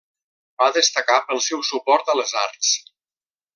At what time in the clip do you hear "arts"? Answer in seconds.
2.47-2.75